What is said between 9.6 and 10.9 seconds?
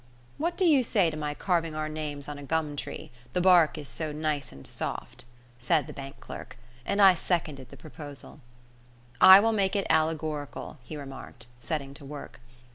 it allegorical,"